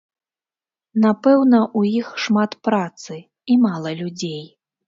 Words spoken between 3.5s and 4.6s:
і мала людзей.